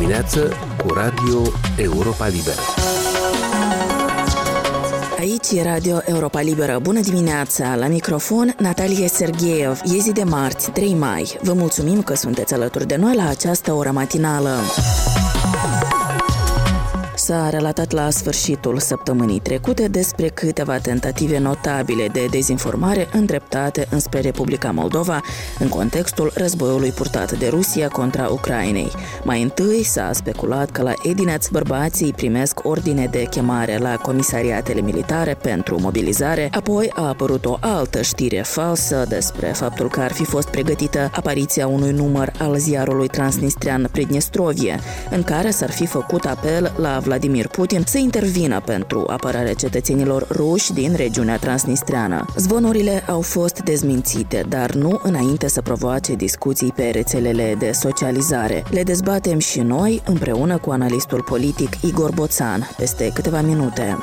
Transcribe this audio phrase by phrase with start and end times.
[0.00, 1.42] dimineață cu Radio
[1.76, 2.60] Europa Liberă.
[5.18, 6.78] Aici e Radio Europa Liberă.
[6.82, 7.74] Bună dimineața!
[7.74, 9.80] La microfon, Natalia Sergeev.
[9.84, 11.38] E zi de marți, 3 mai.
[11.42, 14.56] Vă mulțumim că sunteți alături de noi la această oră matinală
[17.30, 24.70] s-a relatat la sfârșitul săptămânii trecute despre câteva tentative notabile de dezinformare îndreptate înspre Republica
[24.70, 25.20] Moldova
[25.58, 28.90] în contextul războiului purtat de Rusia contra Ucrainei.
[29.22, 35.34] Mai întâi s-a speculat că la Edineț bărbații primesc ordine de chemare la comisariatele militare
[35.42, 40.48] pentru mobilizare, apoi a apărut o altă știre falsă despre faptul că ar fi fost
[40.48, 46.98] pregătită apariția unui număr al ziarului transnistrian Pridnestrovie, în care s-ar fi făcut apel la
[46.98, 52.24] Vladimir Vladimir Putin să intervină pentru apărarea cetățenilor ruși din regiunea transnistreană.
[52.36, 58.64] Zvonurile au fost dezmințite, dar nu înainte să provoace discuții pe rețelele de socializare.
[58.70, 63.96] Le dezbatem și noi împreună cu analistul politic Igor Boțan peste câteva minute.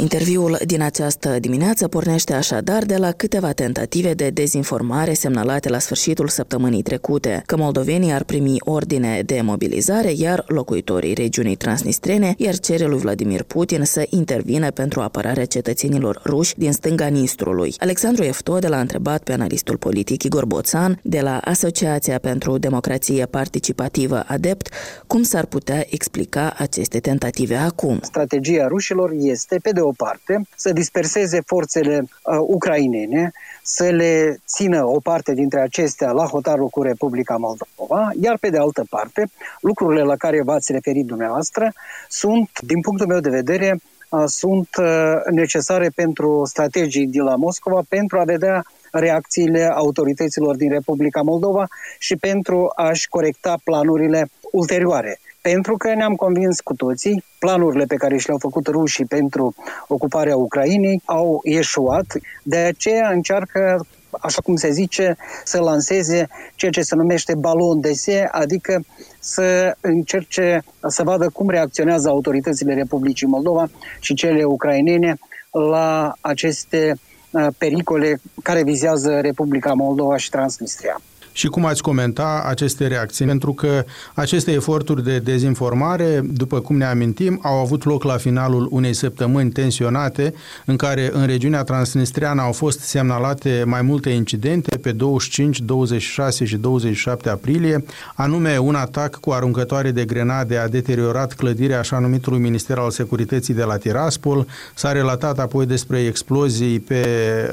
[0.00, 6.28] Interviul din această dimineață pornește așadar de la câteva tentative de dezinformare semnalate la sfârșitul
[6.28, 12.84] săptămânii trecute, că moldovenii ar primi ordine de mobilizare, iar locuitorii regiunii transnistrene iar cere
[12.84, 17.74] lui Vladimir Putin să intervină pentru apărarea cetățenilor ruși din stânga Nistrului.
[17.78, 24.24] Alexandru Eftode l-a întrebat pe analistul politic Igor Boțan de la Asociația pentru Democrație Participativă
[24.26, 24.68] ADEPT
[25.06, 27.98] cum s-ar putea explica aceste tentative acum.
[28.02, 34.84] Strategia rușilor este, pe de o parte, să disperseze forțele uh, ucrainene, să le țină
[34.84, 40.02] o parte dintre acestea la hotarul cu Republica Moldova, iar pe de altă parte, lucrurile
[40.02, 41.72] la care v-ați referit dumneavoastră
[42.08, 47.82] sunt, din punctul meu de vedere, uh, sunt uh, necesare pentru strategii de la Moscova
[47.88, 51.66] pentru a vedea reacțiile autorităților din Republica Moldova
[51.98, 58.16] și pentru a-și corecta planurile ulterioare pentru că ne-am convins cu toții, planurile pe care
[58.16, 59.54] și le-au făcut rușii pentru
[59.88, 62.06] ocuparea Ucrainei au ieșuat,
[62.42, 63.86] de aceea încearcă
[64.20, 68.84] așa cum se zice, să lanseze ceea ce se numește balon de se, adică
[69.18, 75.16] să încerce să vadă cum reacționează autoritățile Republicii Moldova și cele ucrainene
[75.50, 76.94] la aceste
[77.30, 81.00] uh, pericole care vizează Republica Moldova și Transnistria
[81.38, 83.84] și cum ați comenta aceste reacții, pentru că
[84.14, 89.50] aceste eforturi de dezinformare, după cum ne amintim, au avut loc la finalul unei săptămâni
[89.50, 90.34] tensionate,
[90.64, 96.56] în care în regiunea transnistriană au fost semnalate mai multe incidente pe 25, 26 și
[96.56, 97.84] 27 aprilie,
[98.14, 103.54] anume un atac cu aruncătoare de grenade a deteriorat clădirea așa numitului Minister al Securității
[103.54, 107.04] de la Tiraspol, s-a relatat apoi despre explozii pe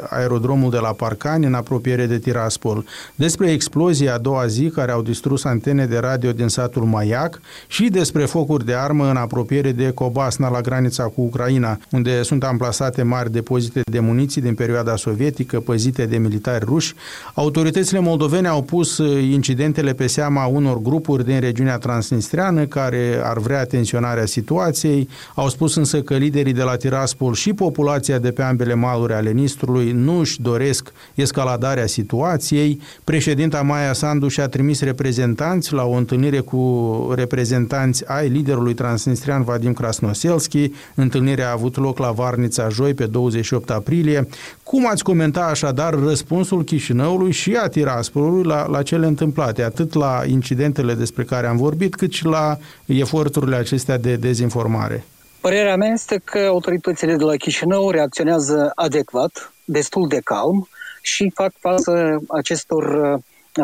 [0.09, 2.85] aerodromul de la Parcani în apropiere de Tiraspol,
[3.15, 7.41] despre explozii explozii a doua zi care au distrus antene de radio din satul Maiac
[7.67, 12.43] și despre focuri de armă în apropiere de Cobasna la granița cu Ucraina, unde sunt
[12.43, 16.93] amplasate mari depozite de muniții din perioada sovietică păzite de militari ruși.
[17.33, 18.97] Autoritățile moldovene au pus
[19.31, 25.09] incidentele pe seama unor grupuri din regiunea transnistreană care ar vrea tensionarea situației.
[25.33, 29.31] Au spus însă că liderii de la Tiraspol și populația de pe ambele maluri ale
[29.31, 32.81] Nistrului nu își doresc escaladarea situației.
[33.03, 39.73] Președinta Maia Sandu și-a trimis reprezentanți la o întâlnire cu reprezentanți ai liderului transnistrian Vadim
[39.73, 40.71] Krasnoselski.
[40.95, 44.27] Întâlnirea a avut loc la Varnița joi pe 28 aprilie.
[44.63, 50.21] Cum ați comenta așadar răspunsul Chișinăului și a Tiraspolului la, la cele întâmplate, atât la
[50.27, 55.03] incidentele despre care am vorbit, cât și la eforturile acestea de dezinformare?
[55.41, 60.67] Părerea mea este că autoritățile de la Chișinău reacționează adecvat, destul de calm
[61.01, 62.83] și fac față acestor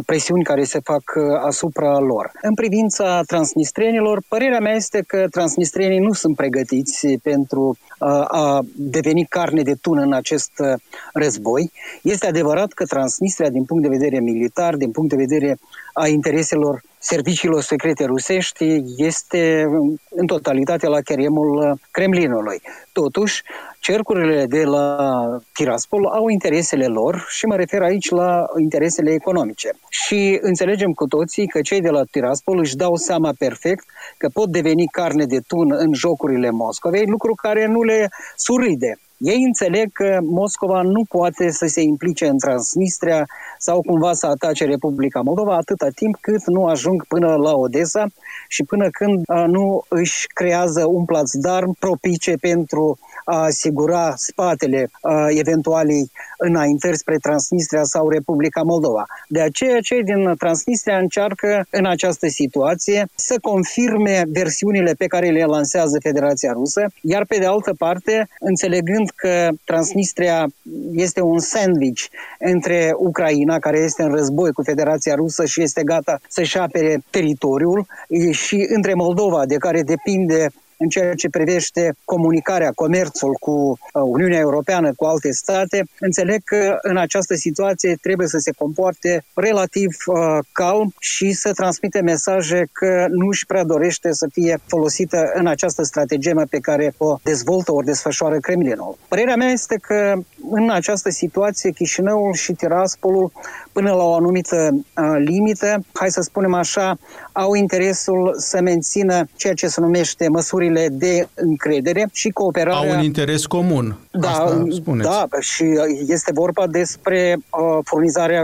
[0.06, 2.32] presiuni care se fac uh, asupra lor.
[2.42, 9.26] În privința transnistrienilor, părerea mea este că transnistrienii nu sunt pregătiți pentru uh, a deveni
[9.26, 10.74] carne de tun în acest uh,
[11.14, 11.72] război.
[12.02, 15.58] Este adevărat că Transnistria, din punct de vedere militar, din punct de vedere
[15.94, 19.66] a intereselor serviciilor secrete rusești, este
[20.10, 22.62] în totalitate la cheremul Kremlinului.
[22.92, 23.44] Totuși,
[23.80, 25.20] cercurile de la
[25.54, 29.70] Tiraspol au interesele lor și mă refer aici la interesele economice.
[29.90, 33.84] Și înțelegem cu toții că cei de la Tiraspol își dau seama perfect
[34.18, 39.00] că pot deveni carne de tun în jocurile Moscovei, lucru care nu le suride.
[39.24, 43.26] Ei înțeleg că Moscova nu poate să se implice în Transnistria
[43.58, 48.06] sau cumva să atace Republica Moldova atâta timp cât nu ajung până la Odessa
[48.48, 56.12] și până când nu își creează un plațdarm propice pentru a asigura spatele uh, eventualei
[56.38, 59.06] înaintări spre Transnistria sau Republica Moldova.
[59.28, 65.44] De aceea, cei din Transnistria încearcă în această situație să confirme versiunile pe care le
[65.44, 70.48] lansează Federația Rusă, iar pe de altă parte, înțelegând că Transnistria
[70.92, 72.04] este un sandwich
[72.40, 77.86] între Ucraina, care este în război cu Federația Rusă și este gata să-și apere teritoriul,
[78.32, 80.50] și între Moldova, de care depinde
[80.82, 86.78] în ceea ce privește comunicarea, comerțul cu uh, Uniunea Europeană, cu alte state, înțeleg că
[86.82, 93.06] în această situație trebuie să se comporte relativ uh, calm și să transmite mesaje că
[93.10, 97.82] nu își prea dorește să fie folosită în această strategie pe care o dezvoltă, o
[97.82, 98.98] desfășoară Kremlinul.
[99.08, 100.14] Părerea mea este că
[100.50, 103.32] în această situație Chișinăul și Tiraspolul
[103.72, 106.98] până la o anumită uh, limită, hai să spunem așa,
[107.32, 112.92] au interesul să mențină ceea ce se numește măsurile de încredere și cooperarea.
[112.92, 113.98] Au un interes comun.
[114.12, 115.10] Da, Asta spuneți.
[115.10, 115.66] da și
[116.08, 118.44] este vorba despre uh, furnizarea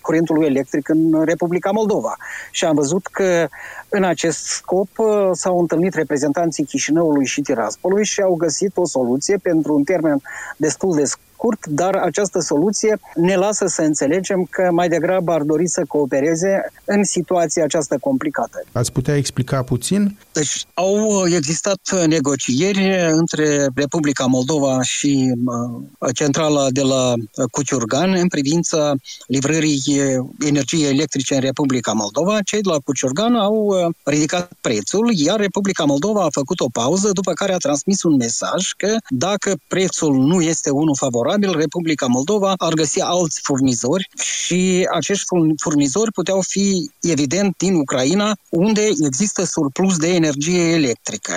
[0.00, 2.16] curentului electric în Republica Moldova.
[2.50, 3.48] Și am văzut că
[3.88, 9.36] în acest scop uh, s-au întâlnit reprezentanții Chișinăului și Tiraspolului și au găsit o soluție
[9.36, 10.20] pentru un termen
[10.56, 11.23] destul de scurt,
[11.66, 17.04] dar această soluție ne lasă să înțelegem că mai degrabă ar dori să coopereze în
[17.04, 18.64] situația aceasta complicată.
[18.72, 20.18] Ați putea explica puțin?
[20.32, 27.12] Deci au existat negocieri între Republica Moldova și uh, centrala de la
[27.50, 28.94] Cuciurgan în privința
[29.26, 29.82] livrării
[30.46, 32.40] energiei electrice în Republica Moldova.
[32.42, 37.10] Cei de la Cuciurgan au uh, ridicat prețul, iar Republica Moldova a făcut o pauză,
[37.12, 42.06] după care a transmis un mesaj că dacă prețul nu este unul favorabil, probabil Republica
[42.06, 45.24] Moldova ar găsi alți furnizori și acești
[45.62, 51.36] furnizori puteau fi evident din Ucraina, unde există surplus de energie electrică.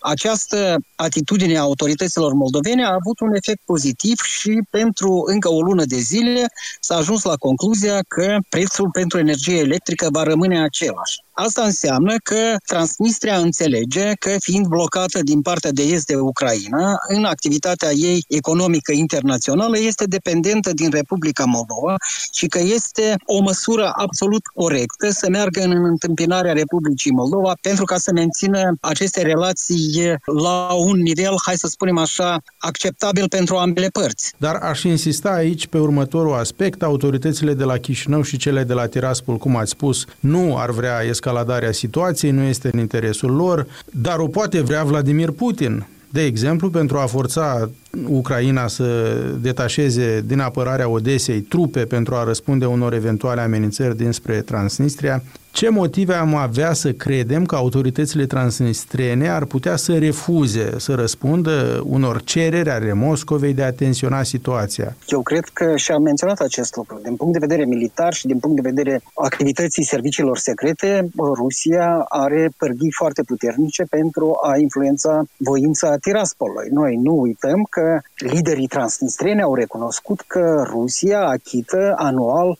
[0.00, 5.84] Această atitudine a autorităților moldovene a avut un efect pozitiv și pentru încă o lună
[5.84, 6.46] de zile
[6.80, 11.16] s-a ajuns la concluzia că prețul pentru energie electrică va rămâne același.
[11.40, 17.24] Asta înseamnă că Transnistria înțelege că, fiind blocată din partea de est de Ucraina, în
[17.24, 21.94] activitatea ei economică internațională, este dependentă din Republica Moldova
[22.32, 27.96] și că este o măsură absolut corectă să meargă în întâmpinarea Republicii Moldova pentru ca
[27.96, 34.34] să mențină aceste relații la un nivel, hai să spunem așa, acceptabil pentru ambele părți.
[34.36, 36.82] Dar aș insista aici pe următorul aspect.
[36.82, 41.00] Autoritățile de la Chișinău și cele de la Tiraspol, cum ați spus, nu ar vrea
[41.00, 45.86] escaladarea escaladarea situației, nu este în interesul lor, dar o poate vrea Vladimir Putin.
[46.10, 47.70] De exemplu, pentru a forța
[48.06, 55.22] Ucraina să detașeze din apărarea Odesei trupe pentru a răspunde unor eventuale amenințări dinspre Transnistria,
[55.58, 61.82] ce motive am avea să credem că autoritățile transnistrene ar putea să refuze să răspundă
[61.86, 64.96] unor cereri ale Moscovei de a tensiona situația?
[65.06, 67.00] Eu cred că și am menționat acest lucru.
[67.02, 72.50] Din punct de vedere militar și din punct de vedere activității serviciilor secrete, Rusia are
[72.56, 76.68] pârghii foarte puternice pentru a influența voința Tiraspolului.
[76.70, 82.58] Noi nu uităm că liderii transnistrene au recunoscut că Rusia achită anual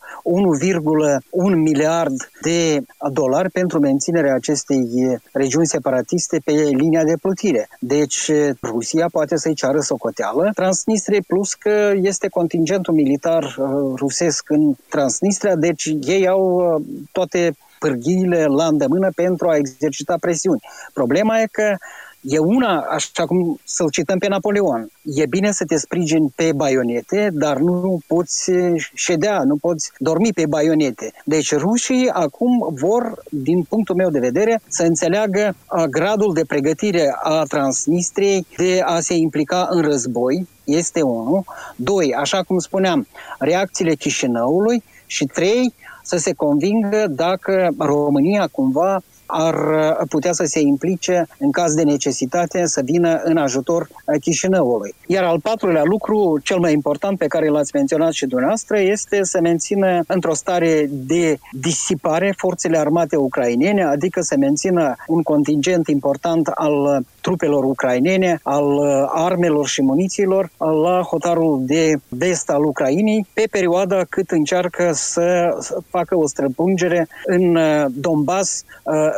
[1.51, 4.87] 1,1 miliard de dolari pentru menținerea acestei
[5.33, 7.69] regiuni separatiste pe linia de plutire.
[7.79, 8.31] Deci
[8.61, 13.65] Rusia poate să-i ceară socoteală Transnistrie, plus că este contingentul militar uh,
[13.95, 20.61] rusesc în Transnistria, deci ei au uh, toate pârghiile la îndemână pentru a exercita presiuni.
[20.93, 21.75] Problema e că
[22.21, 27.29] E una, așa cum să-l cităm pe Napoleon, e bine să te sprijini pe baionete,
[27.33, 28.51] dar nu poți
[28.93, 31.13] ședea, nu poți dormi pe baionete.
[31.25, 35.55] Deci rușii acum vor, din punctul meu de vedere, să înțeleagă
[35.89, 41.43] gradul de pregătire a Transnistriei de a se implica în război, este unul.
[41.75, 43.07] Doi, așa cum spuneam,
[43.39, 45.73] reacțiile Chișinăului și trei,
[46.03, 51.83] să se convingă dacă România cumva ar uh, putea să se implice în caz de
[51.83, 54.95] necesitate să vină în ajutor uh, Chișinăului.
[55.07, 59.39] Iar al patrulea lucru, cel mai important pe care l-ați menționat și dumneavoastră, este să
[59.41, 67.03] mențină într-o stare de disipare forțele armate ucrainene, adică să mențină un contingent important al
[67.21, 74.03] trupelor ucrainene, al uh, armelor și munițiilor la hotarul de vest al Ucrainei pe perioada
[74.09, 75.57] cât încearcă să
[75.89, 77.57] facă o străpungere în
[77.91, 78.63] Donbass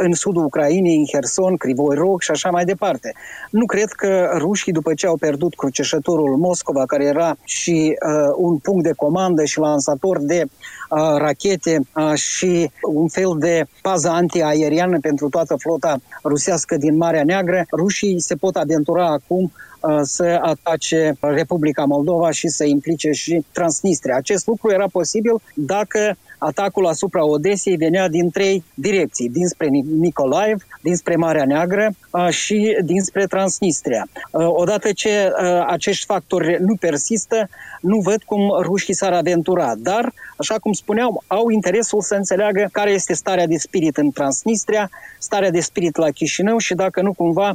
[0.04, 3.14] în sudul Ucrainei, în Herson, Crivoi Rog și așa mai departe.
[3.50, 8.58] Nu cred că rușii, după ce au pierdut cruceșătorul Moscova, care era și uh, un
[8.58, 15.00] punct de comandă și lansator de uh, rachete uh, și un fel de pază antiaeriană
[15.00, 21.16] pentru toată flota rusească din Marea Neagră, rușii se pot aventura acum Uh, să atace
[21.20, 24.16] Republica Moldova și să implice și Transnistria.
[24.16, 29.68] Acest lucru era posibil dacă atacul asupra Odesei venea din trei direcții, dinspre
[30.00, 34.08] Nicolaev, dinspre Marea Neagră uh, și dinspre Transnistria.
[34.32, 35.32] Uh, odată ce
[35.68, 37.50] acești factori nu persistă,
[37.82, 42.92] nu văd cum rușii s-ar aventura, dar, așa cum spuneam, au interesul să înțeleagă care
[42.92, 47.54] este starea de spirit în Transnistria, starea de spirit la Chișinău și dacă nu cumva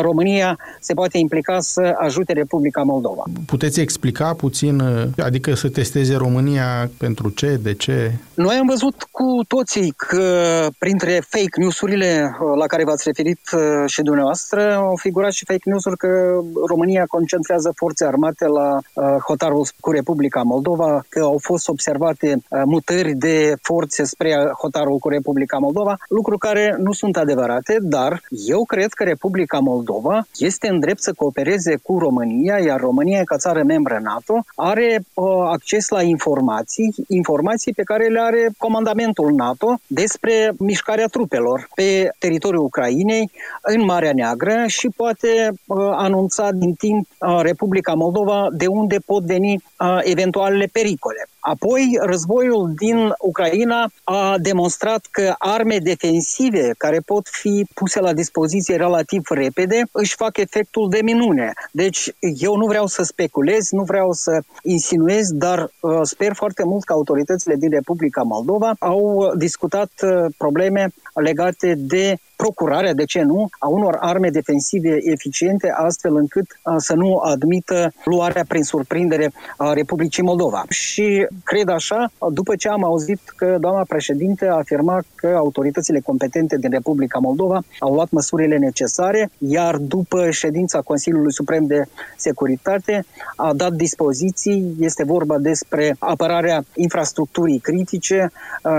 [0.00, 3.22] România se poate implica să ajute Republica Moldova.
[3.46, 4.82] Puteți explica puțin,
[5.18, 8.12] adică să testeze România pentru ce, de ce?
[8.36, 13.40] Noi am văzut cu toții că printre fake news-urile la care v-ați referit
[13.86, 18.78] și dumneavoastră au figurat și fake news-uri că România concentrează forțe armate la
[19.26, 25.58] hotarul cu Republica Moldova, că au fost observate mutări de forțe spre hotarul cu Republica
[25.58, 31.02] Moldova, lucruri care nu sunt adevărate, dar eu cred că Republica Moldova este în drept
[31.02, 36.94] să coopereze cu România, iar România, ca țară membră NATO, are uh, acces la informații,
[37.08, 43.30] informații pe care le are comandamentul NATO despre mișcarea trupelor pe teritoriul Ucrainei,
[43.62, 49.22] în Marea Neagră și poate uh, anunța din timp uh, Republica Moldova de unde pot
[49.22, 51.28] veni uh, eventualele pericole.
[51.48, 58.76] Apoi, războiul din Ucraina a demonstrat că arme defensive care pot fi puse la dispoziție
[58.76, 61.52] relativ repede își fac efectul de minune.
[61.72, 66.84] Deci, eu nu vreau să speculez, nu vreau să insinuez, dar uh, sper foarte mult
[66.84, 70.88] că autoritățile din Republica Moldova au discutat uh, probleme
[71.20, 77.16] legate de procurarea, de ce nu, a unor arme defensive eficiente, astfel încât să nu
[77.16, 80.64] admită luarea prin surprindere a Republicii Moldova.
[80.68, 86.58] Și cred așa, după ce am auzit că doamna președinte a afirmat că autoritățile competente
[86.58, 91.82] din Republica Moldova au luat măsurile necesare, iar după ședința Consiliului Suprem de
[92.16, 93.04] Securitate
[93.36, 98.30] a dat dispoziții, este vorba despre apărarea infrastructurii critice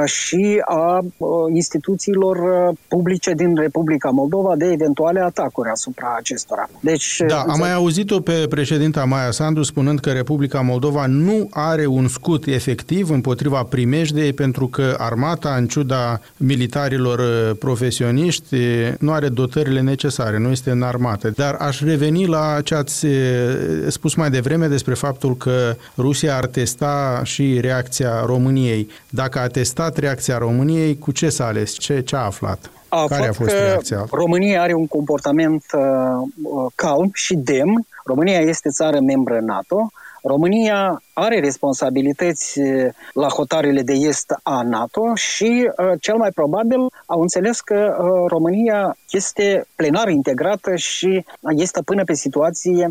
[0.06, 1.06] și a
[1.54, 2.27] instituțiilor
[2.88, 6.70] publice din Republica Moldova de eventuale atacuri asupra acestora.
[6.80, 11.86] Deci, da, am mai auzit-o pe președinta Maia Sandu spunând că Republica Moldova nu are
[11.86, 18.56] un scut efectiv împotriva primejdei pentru că armata, în ciuda militarilor uh, profesioniști,
[19.00, 21.30] nu are dotările necesare, nu este în armată.
[21.36, 23.12] Dar aș reveni la ce ați uh,
[23.88, 28.90] spus mai devreme despre faptul că Rusia ar testa și reacția României.
[29.10, 31.72] Dacă a testat reacția României, cu ce s-a ales?
[31.78, 32.70] Ce, ce a aflat?
[32.90, 34.06] A Care a fost reacția?
[34.12, 35.82] România are un comportament uh,
[36.44, 37.88] uh, calm și demn.
[38.06, 39.92] România este țară membră NATO.
[40.24, 42.60] România are responsabilități
[43.14, 47.96] la hotarele de est a NATO și cel mai probabil au înțeles că
[48.28, 52.90] România este plenar integrată și este până pe situație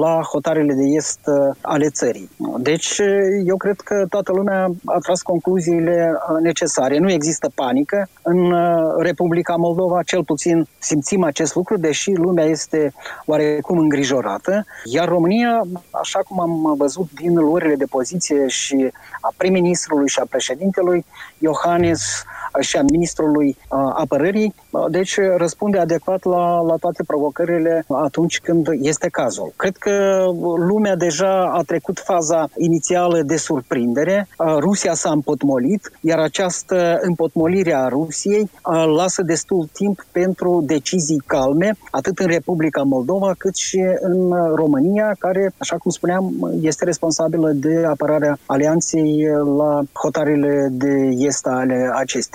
[0.00, 1.20] la hotarele de est
[1.60, 2.30] ale țării.
[2.58, 3.00] Deci
[3.44, 6.98] eu cred că toată lumea a tras concluziile necesare.
[6.98, 8.54] Nu există panică în
[8.98, 12.92] Republica Moldova, cel puțin simțim acest lucru, deși lumea este
[13.26, 18.90] oarecum îngrijorată, iar România, așa cum am văzut din luările de poziție și
[19.20, 21.04] a prim-ministrului și a președintelui
[21.38, 22.24] Iohannis
[22.60, 23.56] și a ministrului
[23.94, 24.54] apărării,
[24.90, 29.52] deci răspunde adecvat la, la toate provocările atunci când este cazul.
[29.56, 30.24] Cred că
[30.56, 34.28] lumea deja a trecut faza inițială de surprindere,
[34.58, 38.50] Rusia s-a împotmolit, iar această împotmolire a Rusiei
[38.96, 45.52] lasă destul timp pentru decizii calme, atât în Republica Moldova cât și în România, care,
[45.58, 51.90] așa cum spuneam, este responsabilă de apărarea alianței la hotarele de est ale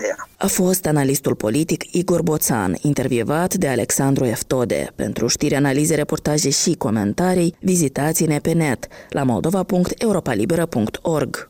[0.07, 0.29] acesteia.
[0.37, 4.91] A fost analistul politic Igor Boțan, intervievat de Alexandru Eftode.
[4.95, 11.49] Pentru știri, analize, reportaje și comentarii, vizitați-ne pe net la moldova.europalibera.org.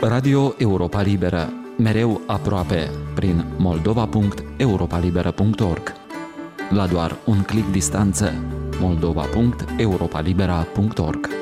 [0.00, 5.92] Radio Europa Liberă, mereu aproape, prin moldova.europalibera.org.
[6.70, 8.32] La doar un clic distanță,
[8.80, 11.41] moldova.europalibera.org.